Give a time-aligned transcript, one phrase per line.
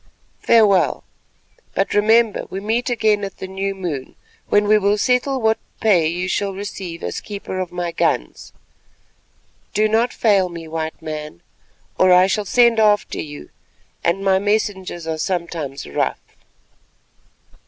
[0.41, 1.03] Farewell,
[1.75, 4.15] but remember we meet again at the new moon,
[4.49, 8.51] when we will settle what pay you shall receive as keeper of my guns.
[9.75, 11.41] Do not fail me, White Man,
[11.99, 13.51] or I shall send after you,
[14.03, 16.19] and my messengers are sometimes rough."